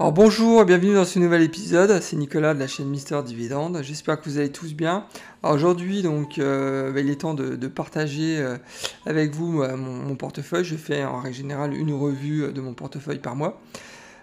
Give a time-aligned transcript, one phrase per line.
[0.00, 3.80] Alors bonjour et bienvenue dans ce nouvel épisode, c'est Nicolas de la chaîne Mister Dividende,
[3.82, 5.06] j'espère que vous allez tous bien.
[5.42, 8.58] Aujourd'hui donc euh, bah, il est temps de, partager euh,
[9.06, 13.18] avec vous euh, mon, portefeuille, je fais en règle générale une revue de mon portefeuille
[13.18, 13.60] par mois.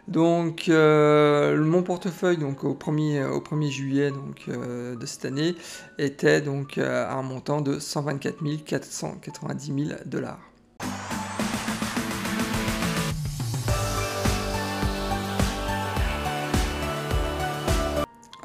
[0.08, 5.56] Donc mon portefeuille donc au 1er, au 1er juillet donc, de cette année
[6.00, 10.40] était donc à un montant de 124 490 000 dollars.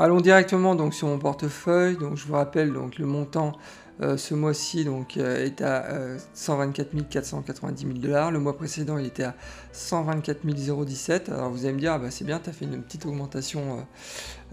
[0.00, 1.98] Allons directement donc sur mon portefeuille.
[1.98, 3.52] Donc je vous rappelle donc le montant
[4.00, 5.84] euh, ce mois-ci donc euh, est à
[6.32, 8.30] 124 490 000 dollars.
[8.30, 9.34] Le mois précédent il était à
[9.72, 11.28] 124 017.
[11.28, 13.86] Alors vous allez me dire ah bah, c'est bien, tu as fait une petite augmentation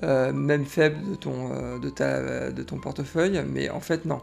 [0.04, 1.16] euh, même faible de
[2.64, 4.20] ton, portefeuille, mais en fait non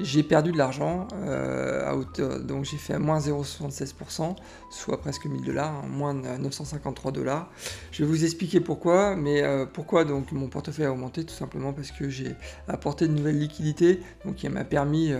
[0.00, 2.02] j'ai perdu de l'argent, euh,
[2.40, 4.36] donc j'ai fait moins 0,76%,
[4.70, 7.50] soit presque 1000 dollars, hein, moins 953 dollars.
[7.90, 11.72] Je vais vous expliquer pourquoi, mais euh, pourquoi donc mon portefeuille a augmenté Tout simplement
[11.72, 12.34] parce que j'ai
[12.68, 15.12] apporté de nouvelles liquidités, donc qui m'a permis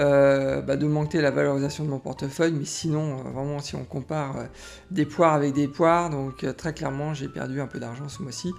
[0.00, 4.34] euh, bah, de monter la valorisation de mon portefeuille, mais sinon, vraiment, si on compare
[4.90, 8.52] des poires avec des poires, donc très clairement, j'ai perdu un peu d'argent ce mois-ci.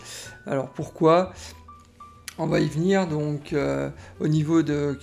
[0.45, 1.33] Alors pourquoi?
[2.37, 4.97] On va y venir donc euh, au niveau de,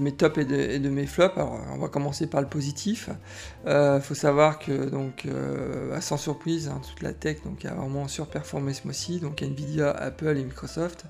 [0.00, 1.36] mes tops et de, mes flops.
[1.36, 3.10] Alors on va commencer par le positif.
[3.64, 7.74] Il euh, faut savoir que donc euh, sans surprise, hein, toute la tech donc a
[7.74, 9.20] vraiment surperformé ce mois-ci.
[9.20, 11.04] Donc Nvidia, Apple et Microsoft.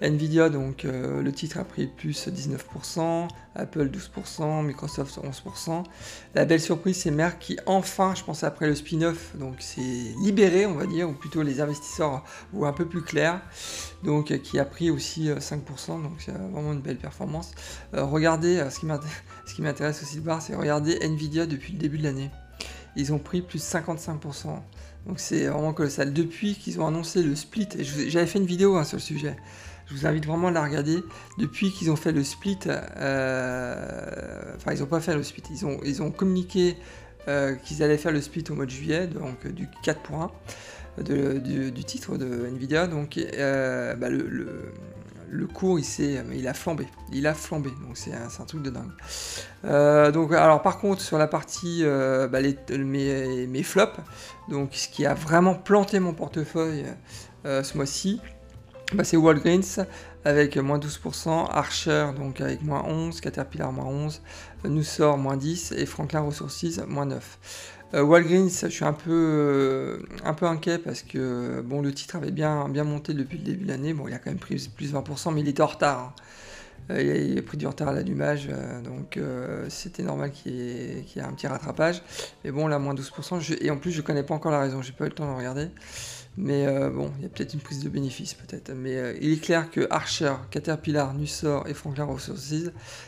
[0.00, 5.84] Nvidia, donc euh, le titre a pris plus 19%, Apple 12%, Microsoft 11%.
[6.34, 9.80] La belle surprise, c'est Merck qui enfin, je pense après le spin-off, donc c'est
[10.22, 13.40] libéré, on va dire, ou plutôt les investisseurs voient un peu plus clair,
[14.04, 17.52] donc qui a pris aussi 5%, euh, donc c'est vraiment une belle performance.
[17.94, 22.04] Euh, regardez, ce qui m'intéresse aussi de voir, c'est regarder Nvidia depuis le début de
[22.04, 22.30] l'année.
[22.96, 24.60] Ils ont pris plus 55%.
[25.06, 26.12] Donc c'est vraiment colossal.
[26.12, 29.36] Depuis qu'ils ont annoncé le split, j'avais fait une vidéo hein, sur le sujet,
[29.88, 31.02] je vous invite vraiment à la regarder.
[31.38, 35.66] Depuis qu'ils ont fait le split, euh, enfin ils n'ont pas fait le split, ils
[35.66, 36.76] ont, ils ont communiqué
[37.28, 40.30] euh, qu'ils allaient faire le split au mois de juillet, donc du 4.1
[41.02, 42.86] du, du, titre de Nvidia.
[42.86, 44.28] Donc euh, bah, le,
[45.30, 45.86] le, cours il,
[46.34, 50.12] il a flambé, il a flambé, donc c'est un, un, truc de dingue.
[50.12, 54.00] donc alors par contre sur la partie bah, les, mes, mes, flops,
[54.48, 56.84] donc ce qui a vraiment planté mon portefeuille
[57.44, 58.20] ce mois-ci,
[58.94, 59.84] bah, c'est Walgreens
[60.24, 64.20] avec moins 12%, Archer donc avec moins 11, Caterpillar moins 11%,
[64.68, 67.38] Nussor moins 10 et Franklin Resources moins 9.
[67.94, 72.16] Euh, Walgreens, je suis un peu, euh, un peu inquiet parce que bon, le titre
[72.16, 73.94] avait bien, monté depuis le début de l'année.
[73.94, 75.98] Bon, il a quand même pris plus 20%, mais il était en retard.
[75.98, 76.12] Hein.
[76.90, 78.48] Euh, il a pris du retard à l'allumage,
[78.84, 79.18] donc
[79.68, 82.02] c'était normal qu'il y, ait un petit rattrapage.
[82.44, 84.92] Mais bon, là, moins 12%, et en plus, je connais pas encore la raison, j'ai
[84.92, 85.68] pas eu le temps de regarder.
[86.40, 88.72] Mais euh, bon, il y a peut-être une prise de bénéfice, peut-être.
[88.72, 92.54] Mais euh, il est clair que Archer, Caterpillar, Nussor et Franklin Resources,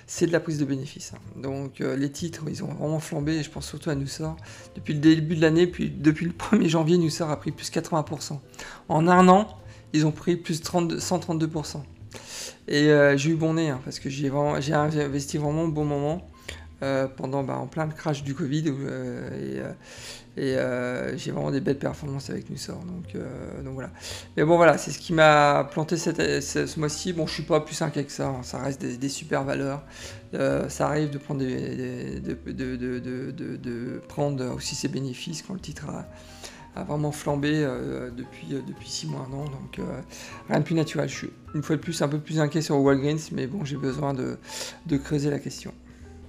[0.09, 1.13] c'est de la prise de bénéfice.
[1.15, 1.41] Hein.
[1.41, 4.37] Donc euh, les titres, ils ont vraiment flambé, et je pense surtout à Nussor.
[4.75, 8.41] Depuis le début de l'année, puis depuis le 1er janvier, Nussor a pris plus 80%.
[8.89, 9.47] En un an,
[9.93, 11.83] ils ont pris plus 132%.
[12.67, 16.30] Et j'ai eu bon nez, hein, parce que j'ai investi vraiment au bon moment.
[17.17, 19.61] Pendant bah, en plein crash du Covid et,
[20.37, 22.79] et euh, j'ai vraiment des belles performances avec Nussor.
[22.79, 23.91] Donc, euh, donc voilà.
[24.37, 27.13] Mais bon, voilà, c'est ce qui m'a planté cette, ce, mois-ci.
[27.13, 28.29] Bon, je suis pas plus inquiet que ça.
[28.29, 28.43] Hein.
[28.43, 29.83] Ça reste des, super valeurs.
[30.35, 36.85] Euh, ça arrive de prendre, des, de, prendre aussi ses bénéfices quand le titre a,
[36.85, 37.69] vraiment flambé
[38.17, 39.45] depuis, depuis 6 mois, un an.
[39.45, 39.81] Donc
[40.49, 41.09] rien de plus naturel.
[41.09, 43.77] Je suis une fois de plus un peu plus inquiet sur Walgreens, mais bon, j'ai
[43.77, 44.39] besoin de,
[44.97, 45.75] creuser la question.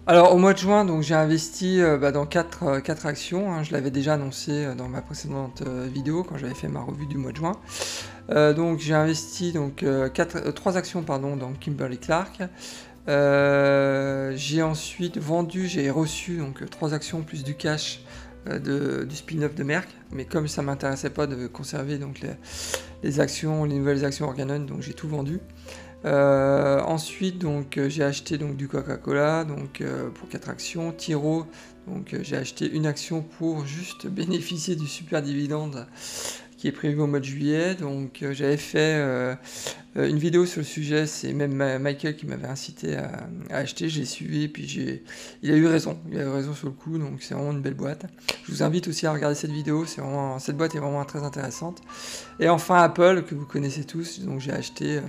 [0.08, 3.54] Alors au mois de juin, donc j'ai investi euh, bah, dans 4, euh, actions.
[3.54, 3.62] Hein.
[3.62, 7.18] je l'avais déjà annoncé euh, dans ma précédente vidéo quand j'avais fait ma revue du
[7.18, 7.54] mois de juin.
[8.54, 9.86] donc j'ai investi donc
[10.56, 12.42] 3 actions pardon dans Kimberly Clark.
[13.08, 18.04] j'ai ensuite vendu, j'ai reçu donc 3 actions plus du cash
[18.48, 19.88] du spin-off de Merck.
[20.12, 22.32] Mais comme ça m'intéressait pas de conserver donc les,
[23.04, 25.40] les, actions, les nouvelles actions Organon, donc j'ai tout vendu.
[26.04, 30.92] Euh, ensuite, donc, euh, j'ai acheté donc, du Coca-Cola donc, euh, pour 4 actions.
[30.92, 31.46] Tiro,
[31.88, 35.86] donc, j'ai acheté une action pour juste bénéficier du super dividende
[36.58, 37.76] qui est prévu au mois de juillet.
[37.76, 39.02] Donc, j'avais fait
[39.96, 41.08] une vidéo sur le sujet.
[41.08, 43.90] C'est même Michael qui m'avait incité à, acheter.
[43.90, 45.04] J'ai suivi, puis j'ai,
[45.42, 45.98] il a eu raison.
[46.12, 47.00] Il a eu raison sur le coup.
[47.00, 48.06] Donc, c'est vraiment une belle boîte.
[48.46, 49.86] Je vous invite aussi à regarder cette vidéo.
[49.86, 51.82] C'est vraiment, cette boîte est vraiment très intéressante.
[52.40, 54.20] Et enfin, Apple, que vous connaissez tous.
[54.20, 55.02] Donc, j'ai acheté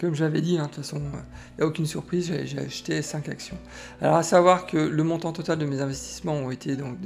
[0.00, 3.28] Comme j'avais dit, hein, de toute façon, il n'y a aucune surprise, j'ai acheté 5
[3.28, 3.58] actions.
[4.00, 6.98] Alors à savoir que le montant total de mes investissements ont été donc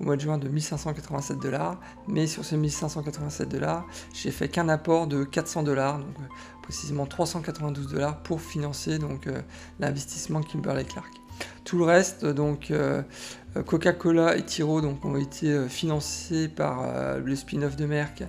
[0.00, 1.78] au mois de juin de 1587 dollars,
[2.08, 6.24] mais sur ces 1587 dollars, j'ai fait qu'un apport de 400 dollars, donc euh,
[6.62, 9.42] précisément 392 dollars pour financer donc euh,
[9.78, 11.19] l'investissement Kimberley Clark.
[11.64, 13.02] Tout le reste, donc euh,
[13.66, 18.24] Coca-Cola et Tiro, donc ont été financés par le spin-off de Merck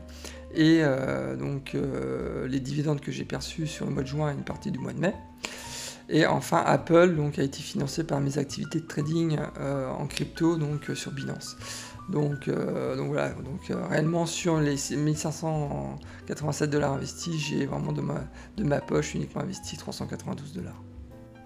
[0.53, 4.33] et euh, donc euh, les dividendes que j'ai perçus sur le mois de juin et
[4.33, 5.13] une partie du mois de mai.
[6.09, 10.57] Et enfin, Apple donc, a été financé par mes activités de trading euh, en crypto
[10.57, 11.55] donc, sur Binance.
[12.09, 18.25] Donc, donc voilà, donc réellement sur les 1587 dollars investis, j'ai vraiment de ma,
[18.57, 20.83] de ma poche uniquement investi 392 dollars.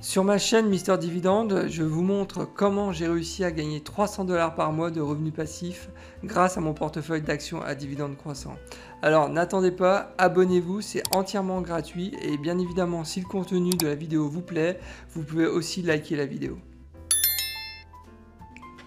[0.05, 4.53] Sur ma chaîne Mister Dividende, je vous montre comment j'ai réussi à gagner 300 dollars
[4.53, 5.89] par mois de revenus passifs
[6.23, 8.55] grâce à mon portefeuille d'actions à dividendes croissants.
[9.01, 13.95] Alors n'attendez pas, abonnez-vous, c'est entièrement gratuit et bien évidemment si le contenu de la
[13.95, 14.79] vidéo vous plaît,
[15.15, 16.59] vous pouvez aussi liker la vidéo.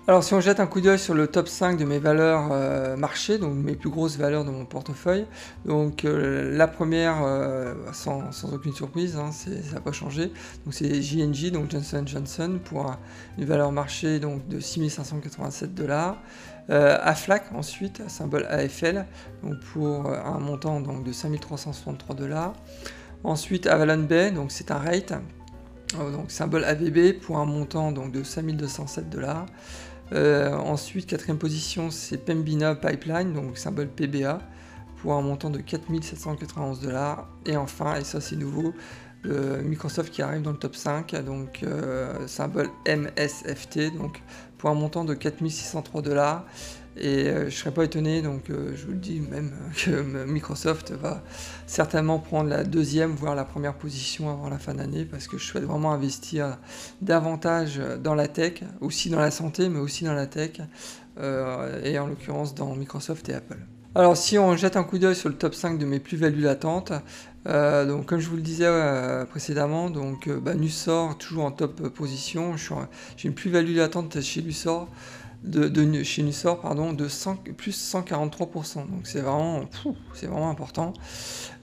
[0.08, 2.96] Alors si on jette un coup d'œil sur le top 5 de mes valeurs euh,
[2.96, 5.26] marché, donc mes plus grosses valeurs de mon portefeuille,
[5.66, 10.32] donc euh, la première, euh, sans, aucune surprise, hein, ça n'a pas changé,
[10.64, 12.96] donc c'est JNJ, donc Johnson Johnson, pour
[13.36, 16.16] une valeur marché de 6587 dollars.
[16.70, 19.04] AFLAC ensuite, symbole AFL,
[19.74, 22.54] pour un montant de 5363 dollars.
[23.24, 25.12] Ensuite Avalon Bay, donc c'est un rate,
[25.96, 29.46] donc symbole AVB pour un montant donc, de 5207 dollars.
[30.12, 34.40] Euh, ensuite, quatrième position, c'est Pembina Pipeline, donc symbole PBA,
[34.96, 37.28] pour un montant de 4791 dollars.
[37.46, 38.74] Et enfin, et ça c'est nouveau,
[39.24, 44.22] Microsoft qui arrive dans le top 5, donc euh, symbole MSFT, donc
[44.56, 46.44] pour un montant de 4603 dollars.
[47.00, 49.52] Et euh, je ne serais pas étonné, donc euh, je vous le dis même,
[49.84, 51.22] que Microsoft va
[51.66, 55.44] certainement prendre la deuxième, voire la première position avant la fin d'année, parce que je
[55.44, 56.58] souhaite vraiment investir
[57.00, 60.60] davantage dans la tech, aussi dans la santé, mais aussi dans la tech,
[61.20, 63.58] euh, et en l'occurrence dans Microsoft et Apple.
[63.94, 66.92] Alors si on jette un coup d'œil sur le top 5 de mes plus-values latentes,
[67.46, 68.68] donc comme je vous le disais
[69.30, 72.54] précédemment, donc bah, Nussor toujours en top position,
[73.16, 74.88] j'ai une plus-value latente chez Nussor
[75.44, 77.06] de, chez Nussor pardon, de
[77.52, 78.74] plus 143%.
[78.76, 79.64] Donc c'est vraiment,
[80.14, 80.92] c'est vraiment important.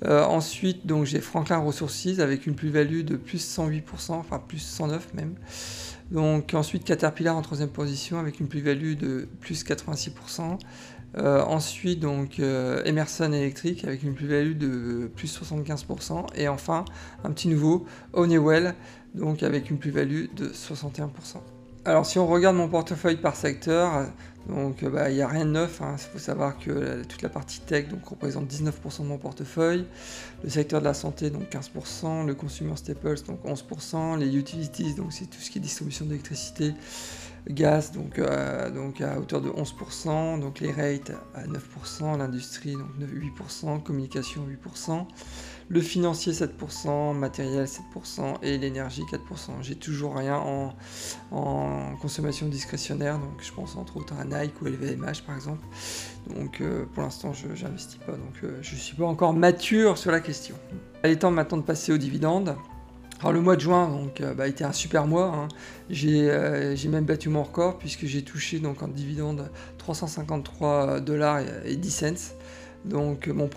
[0.06, 5.14] Euh, ensuite, donc j'ai Franklin Resources avec une plus-value de plus 108%, enfin plus 109
[5.14, 5.36] même.
[6.12, 10.60] Donc ensuite Caterpillar en troisième position avec une plus-value de plus 86%.
[11.18, 16.28] Euh, ensuite donc euh, Emerson Electric avec une plus-value de plus 75%.
[16.36, 16.86] Et enfin
[17.24, 18.76] un petit nouveau Honeywell
[19.16, 21.10] donc avec une plus-value de 61%.
[21.88, 24.08] Alors si on regarde mon portefeuille par secteur,
[24.50, 25.98] donc bah, il n'y a rien de neuf, il hein.
[25.98, 29.86] faut savoir que toute la partie tech donc, représente 19% de mon portefeuille,
[30.44, 35.14] le secteur de la santé donc 15%, le consumer staples donc 11%, les utilities donc
[35.14, 36.74] c'est tout ce qui est distribution d'électricité,
[37.48, 43.84] gaz donc, euh, à hauteur de 11%, donc les rates à 9%, l'industrie donc 8%,
[43.84, 45.06] communication 8%
[45.68, 49.62] le financier 7%, matériel 7% et l'énergie 4%.
[49.62, 50.74] J'ai toujours rien en,
[52.02, 55.66] consommation discrétionnaire, donc je pense entre autres à Nike ou LVMH par exemple.
[56.36, 59.98] Donc euh, pour l'instant je n'investis pas, donc euh, je ne suis pas encore mature
[59.98, 60.56] sur la question.
[61.04, 62.56] Il est temps maintenant de passer aux dividendes.
[63.22, 65.34] Alors le mois de juin donc, euh, bah, a été un super mois.
[65.34, 65.48] Hein.
[65.90, 66.30] J'ai
[66.90, 72.36] même battu mon record puisque j'ai touché donc en dividende 353 dollars et 10 cents.
[72.86, 73.48] Donc mon,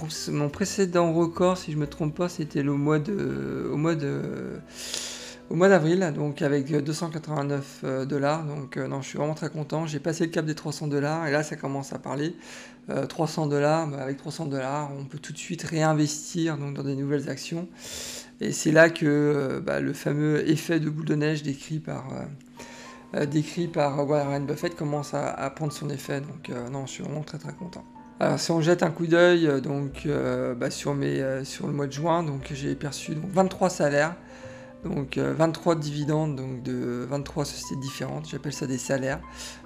[0.48, 3.76] précédent record, si je ne me trompe pas, c'était le mois de, au
[5.54, 8.44] mois d'avril, donc avec 289 euh, dollars.
[8.44, 9.86] Donc euh, non, je suis vraiment très content.
[9.86, 12.34] J'ai passé le cap des 300 dollars et là ça commence à parler.
[13.08, 16.96] 300 euh, dollars, bah, avec 300 dollars, on peut tout de suite réinvestir dans des
[16.96, 17.68] nouvelles actions.
[18.40, 22.06] Et c'est là que bah, le fameux effet de boule de neige décrit par,
[23.26, 26.20] décrit par Warren Buffett commence à, à, prendre son effet.
[26.20, 27.84] Donc non, je suis vraiment très très content.
[28.20, 31.68] Alors si on jette un coup d'œil euh, donc euh, bah, sur, mes, euh, sur
[31.68, 34.16] le mois de juin, donc j'ai perçu donc, 23 salaires,
[34.84, 39.20] donc 23 dividendes donc de 23 sociétés différentes, j'appelle ça des salaires.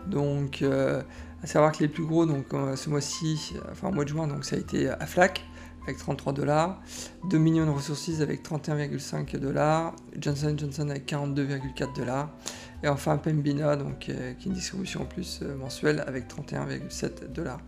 [0.06, 4.26] Donc à savoir que les plus gros donc ce mois-ci, enfin au mois de juin,
[4.26, 5.44] donc ça a été Aflac
[5.84, 6.80] avec 33 dollars,
[7.28, 12.30] Dominion Resources avec 31,5 dollars, Johnson Johnson avec 42,4 dollars,
[12.82, 17.32] et enfin Pembina, donc, euh, qui est une distribution en plus euh, mensuelle avec 31,7
[17.32, 17.60] dollars.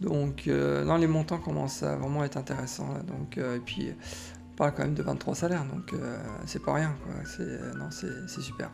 [0.00, 2.88] Donc euh, dans les montants commencent à vraiment être intéressants.
[3.06, 3.92] donc, et puis
[4.52, 5.94] on parle quand même de 23 salaires, donc
[6.44, 6.94] c'est pas rien.
[7.24, 7.44] C'est,
[7.78, 8.70] non, c'est, super.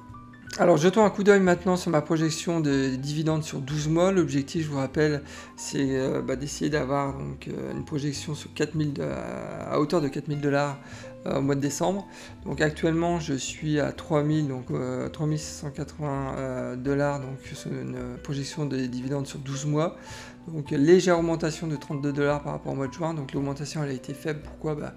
[0.58, 4.10] Alors jetons un coup d'œil maintenant sur ma projection des dividendes sur 12 mois.
[4.10, 5.22] L'objectif, je vous rappelle,
[5.56, 8.94] c'est bah, d'essayer d'avoir donc une projection sur 4000
[9.70, 10.76] à hauteur de 4000 dollars
[11.34, 12.06] au mois de décembre.
[12.44, 14.66] Donc actuellement, je suis à 3000 donc
[15.12, 19.96] 3680 dollars donc sur une projection des dividendes sur 12 mois.
[20.48, 23.14] Donc légère augmentation de 32 dollars par rapport au mois de juin.
[23.14, 24.40] Donc l'augmentation elle a été faible.
[24.44, 24.74] Pourquoi?
[24.76, 24.94] Bah,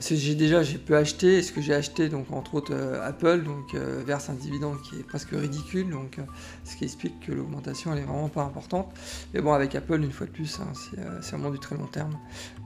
[0.00, 1.42] j'ai déjà j'ai pu acheter.
[1.42, 5.30] ce que j'ai acheté donc entre autres Apple donc verse un dividende qui est presque
[5.32, 6.22] ridicule, donc euh,
[6.64, 8.92] ce qui explique que l'augmentation elle est vraiment pas importante.
[9.34, 11.86] Mais bon, avec Apple, une fois de plus, hein, euh, c'est vraiment du très long
[11.86, 12.18] terme.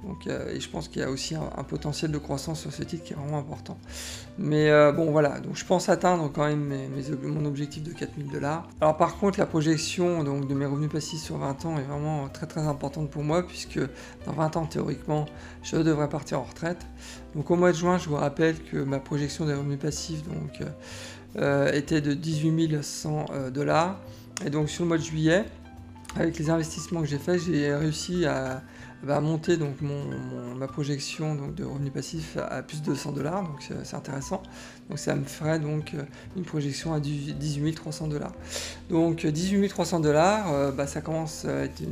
[0.04, 2.82] Donc, euh, et je pense qu'il y a aussi un, potentiel de croissance sur ce
[2.98, 3.78] qui est vraiment important.
[4.38, 6.72] Mais bon, voilà, donc je pense atteindre quand même
[7.22, 8.68] mon objectif de 4000 dollars.
[8.80, 12.28] Alors, par contre, la projection donc, de mes revenus passifs sur 20 ans est vraiment
[12.28, 13.80] très très importante pour moi, puisque
[14.26, 15.26] dans 20 ans, théoriquement,
[15.62, 16.86] je devrais partir en retraite.
[17.34, 20.62] Donc, au mois de juin, je vous rappelle que ma projection des revenus passifs, donc
[21.36, 24.00] euh, était de 18 100 euh, dollars.
[24.44, 25.44] Et donc sur le mois de juillet,
[26.16, 28.62] avec les investissements que j'ai faits, j'ai réussi à,
[29.02, 33.68] bah, monter donc ma projection donc, de revenus passifs à plus de 200 dollars, donc
[33.84, 34.42] c'est intéressant.
[34.88, 36.02] Donc ça me ferait donc euh,
[36.36, 38.32] une projection à 18 300 dollars.
[38.88, 41.82] Donc 18 300 dollars, bah, ça commence à être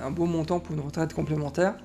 [0.00, 1.76] un beau montant pour une retraite complémentaire.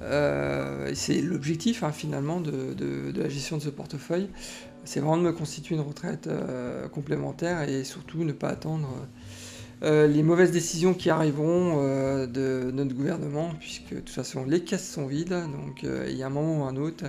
[0.00, 4.28] c'est l'objectif hein, finalement de, la gestion de ce portefeuille
[4.84, 8.88] c'est vraiment de me constituer une retraite euh, complémentaire et surtout ne pas attendre
[9.82, 14.60] euh, les mauvaises décisions qui arriveront euh, de notre gouvernement, puisque de toute façon les
[14.60, 17.04] caisses sont vides, donc il y a un moment ou un autre,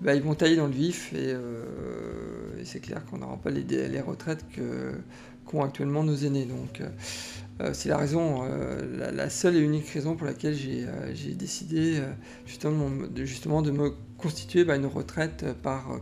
[0.00, 1.34] bah, ils vont tailler dans le vif et,
[2.64, 4.44] c'est clair qu'on n'aura pas les, retraites
[5.44, 6.44] qu'ont actuellement nos aînés.
[6.44, 6.82] Donc
[7.72, 8.42] c'est la raison,
[8.98, 12.00] la, seule et unique raison pour laquelle j'ai décidé
[12.46, 16.00] justement, de me constituer bah, une retraite par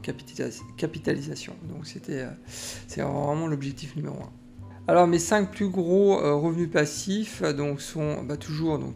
[0.77, 1.55] capitalisation.
[2.09, 2.31] Euh,
[2.87, 4.48] c'est vraiment l'objectif numéro un.
[4.89, 8.95] Alors mes cinq plus gros euh, revenus passifs donc, sont bah, toujours donc,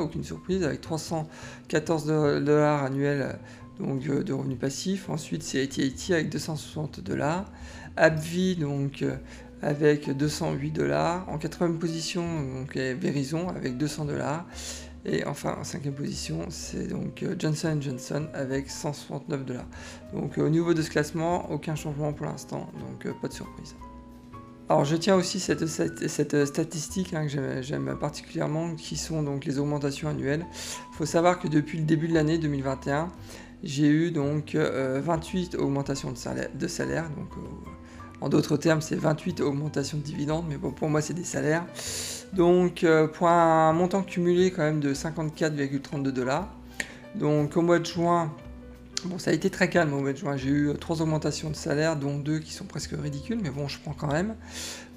[0.00, 3.38] aucune surprise, avec 314 dollars annuels
[3.80, 5.08] donc, euh, de revenus passifs.
[5.08, 7.46] Ensuite c'est AT&T avec 260 dollars.
[7.96, 9.04] AbbVie donc
[9.62, 11.26] avec 208 dollars.
[11.28, 14.46] En quatrième position donc Verizon avec 200 dollars.
[15.04, 19.66] Et enfin, en cinquième position, c'est donc euh, Johnson Johnson avec 169 dollars.
[20.12, 23.32] Donc euh, au niveau de ce classement, aucun changement pour l'instant, donc euh, pas de
[23.32, 23.74] surprise.
[24.72, 25.66] Alors je tiens aussi cette,
[26.46, 30.46] statistique hein, que j'aime particulièrement, qui sont donc les augmentations annuelles.
[30.50, 33.10] Il faut savoir que depuis le début de l'année 2021,
[33.64, 37.28] j'ai eu donc 28 augmentations de salaire, donc
[38.22, 41.66] en d'autres termes c'est 28 augmentations de dividendes, mais bon pour moi c'est des salaires.
[42.32, 46.48] Donc euh, pour un montant cumulé quand même de 54,32 dollars.
[47.14, 48.32] Donc au mois de juin,
[49.04, 51.56] bon ça a été très calme au mois de juin, j'ai eu trois augmentations de
[51.56, 54.34] salaire, dont deux qui sont presque ridicules, mais bon je prends quand même.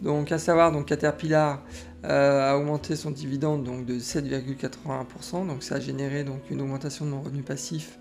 [0.01, 1.63] Donc à savoir, donc Caterpillar
[2.05, 7.05] euh, a augmenté son dividende donc, de 7,81%, donc ça a généré donc, une augmentation
[7.05, 7.97] de mon revenu passif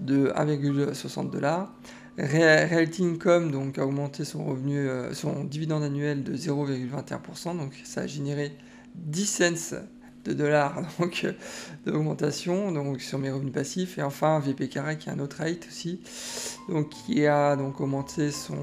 [0.00, 1.72] de 1,60 dollars.
[2.18, 8.02] Realty Income donc, a augmenté son revenu, euh, son dividende annuel de 0,21%, donc ça
[8.02, 8.56] a généré
[8.94, 9.76] 10 cents
[10.24, 11.26] de dollars donc
[11.86, 13.98] d'augmentation donc sur mes revenus passifs.
[13.98, 16.00] Et enfin VP Carré qui est un autre rate aussi
[16.68, 18.56] donc qui a donc augmenté son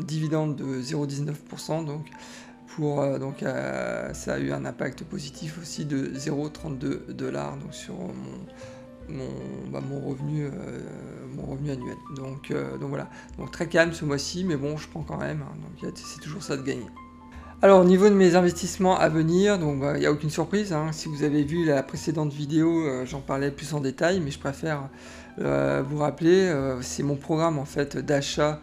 [0.00, 2.06] dividende de 0,19% donc
[2.68, 7.74] pour euh, donc euh, ça a eu un impact positif aussi de 0,32 dollars donc
[7.74, 8.14] sur mon
[9.08, 10.50] mon, bah, revenu euh,
[11.36, 11.96] mon revenu annuel.
[12.16, 13.08] Donc donc voilà.
[13.38, 15.54] Donc très calme ce mois-ci mais bon je prends quand même hein.
[15.82, 16.86] donc c'est toujours ça de gagner
[17.62, 20.74] alors au niveau de mes investissements à venir, bah, il n'y a aucune surprise.
[20.74, 20.90] Hein.
[20.92, 24.38] Si vous avez vu la précédente vidéo, euh, j'en parlais plus en détail, mais je
[24.38, 24.90] préfère
[25.40, 28.60] euh, vous rappeler, euh, c'est mon programme en fait d'achat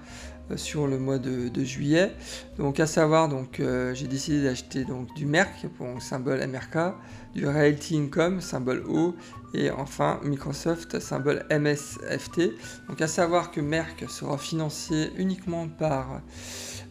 [0.55, 2.11] sur le mois de, juillet.
[2.59, 3.61] Donc à savoir, donc
[3.93, 5.65] j'ai décidé d'acheter donc du Merck
[5.99, 6.93] symbole MRK,
[7.33, 9.15] du Realty Income symbole O
[9.53, 12.51] et enfin Microsoft symbole MSFT.
[12.89, 16.21] Donc à savoir que Merck sera financé uniquement par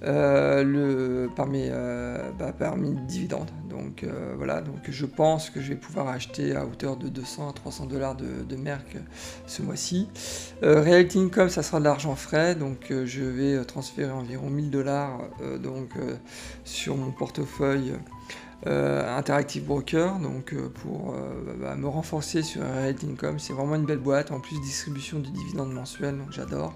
[0.05, 2.53] le, par, euh, bah,
[3.07, 3.51] dividendes.
[3.69, 7.51] Donc euh, voilà, donc je pense que je vais pouvoir acheter à hauteur de 200
[7.51, 8.97] à 300 dollars de, de Merck
[9.47, 10.09] ce mois-ci.
[10.63, 15.21] Realty Income, ça sera de l'argent frais, donc je vais transférer environ 1000 dollars
[16.65, 17.93] sur mon portefeuille.
[18.65, 21.17] Interactive Broker, donc pour
[21.61, 25.31] bah, me renforcer sur Realty Income, c'est vraiment une belle boîte, en plus distribution du
[25.31, 26.73] dividende mensuel, donc j'adore.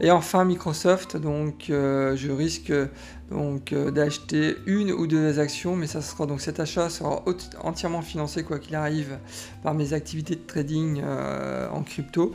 [0.00, 2.72] Et enfin Microsoft, donc euh, je risque
[3.32, 7.24] donc euh, d'acheter une ou deux actions, mais ça sera donc cet achat sera
[7.64, 9.18] entièrement financé quoi qu'il arrive
[9.64, 12.32] par mes activités de trading euh, en crypto,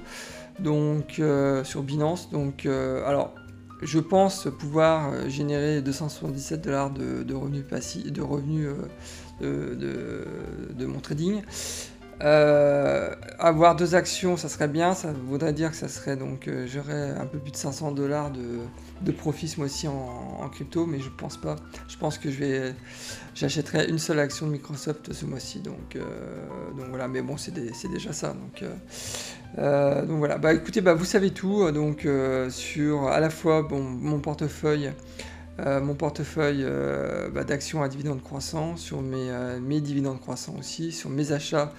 [0.59, 1.21] donc
[1.63, 2.29] sur Binance.
[2.31, 3.33] Donc alors
[3.81, 8.67] je pense pouvoir générer 277 dollars de, revenus passifs, de revenus
[9.41, 11.41] de, mon trading.
[12.23, 14.93] Avoir deux actions, ça serait bien.
[14.93, 18.59] Ça voudrait dire que ça serait donc j'aurais un peu plus de 500 dollars de,
[19.01, 21.55] de profit moi aussi en, crypto, mais je pense pas.
[21.87, 22.75] Je pense que je vais,
[23.35, 25.59] j'achèterai une seule action de Microsoft ce mois-ci.
[25.59, 26.01] Donc, euh,
[26.77, 28.29] donc voilà, mais bon, c'est déjà ça.
[28.33, 28.73] Donc, euh,
[29.57, 30.37] euh, donc voilà.
[30.37, 31.69] Bah écoutez, bah vous savez tout.
[31.71, 32.07] Donc
[32.49, 34.91] sur à la fois bon, mon portefeuille.
[35.59, 36.65] Mon portefeuille
[37.33, 39.29] bah, d'actions à dividendes croissants, sur mes,
[39.61, 41.73] mes, dividendes croissants aussi, sur mes achats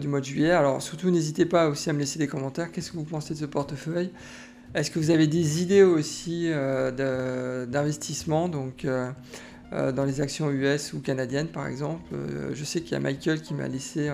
[0.00, 0.50] du mois de juillet.
[0.50, 2.72] Alors surtout n'hésitez pas aussi à me laisser des commentaires.
[2.72, 4.10] Qu'est-ce que vous pensez de ce portefeuille?
[4.74, 8.48] Est-ce que vous avez des idées aussi euh, d'investissement?
[8.48, 9.08] Donc, euh,
[9.72, 12.14] euh, dans les actions US ou canadiennes par exemple
[12.52, 14.10] Je sais qu'il y a Michael qui m'a laissé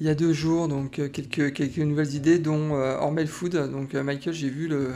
[0.00, 3.70] il y a deux jours donc, quelques, quelques nouvelles idées dont Hormel Food.
[3.70, 4.92] Donc Michael, j'ai vu le,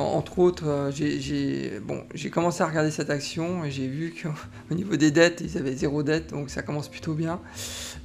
[0.00, 4.96] entre autres, euh, j'ai bon, commencé à regarder cette action et j'ai vu qu'au niveau
[4.96, 7.40] des dettes, ils avaient zéro dette, donc ça commence plutôt bien.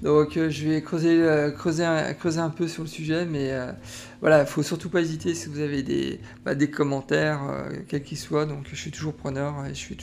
[0.03, 3.51] Donc euh, je vais creuser, euh, creuser, un, creuser un peu sur le sujet, mais
[4.21, 7.41] voilà, il faut surtout pas hésiter si vous avez des, bah, des commentaires,
[7.87, 8.45] quels qu'ils soient.
[8.45, 9.97] Donc je suis toujours preneur et je suis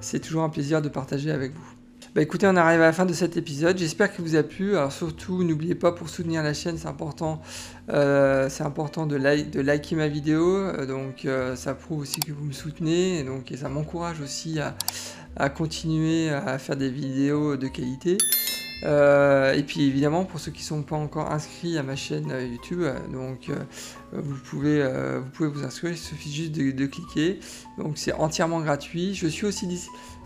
[0.00, 1.75] c'est toujours un plaisir de partager avec vous.
[2.16, 3.76] Bah écoutez, on arrive à la fin de cet épisode.
[3.76, 4.74] J'espère qu'il vous a plu.
[4.74, 7.42] Alors surtout, n'oubliez pas pour soutenir la chaîne, c'est important,
[7.90, 10.42] euh, c'est important de, like, de, liker ma vidéo.
[10.46, 14.58] Euh, donc euh, ça prouve aussi que vous me soutenez et donc ça m'encourage aussi
[15.36, 18.16] à, continuer à faire des vidéos de qualité.
[18.82, 22.82] Et puis évidemment, pour ceux qui ne sont pas encore inscrits à ma chaîne YouTube,
[23.12, 23.50] donc
[24.12, 24.82] vous, pouvez,
[25.18, 27.40] vous pouvez vous inscrire, il suffit juste de, cliquer.
[27.78, 29.14] Donc c'est entièrement gratuit.
[29.14, 29.66] Je suis aussi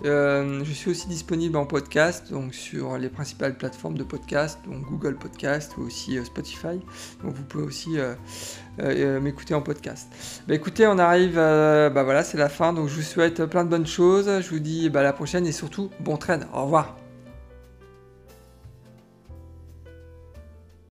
[0.04, 4.86] euh, je suis aussi disponible en podcast, donc sur les principales plateformes de podcast, donc
[4.88, 6.80] Google Podcast ou aussi euh, Spotify.
[7.22, 7.98] Donc vous pouvez aussi
[8.78, 10.08] euh, m'écouter en podcast.
[10.48, 12.72] Bah, écoutez, on arrive, bah voilà, c'est la fin.
[12.72, 14.30] Donc je vous souhaite plein de bonnes choses.
[14.40, 16.40] Je vous dis bah, à la prochaine et surtout bon train.
[16.54, 17.09] Au revoir.